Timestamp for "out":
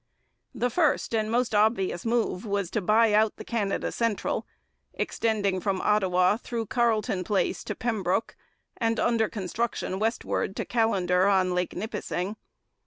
3.13-3.35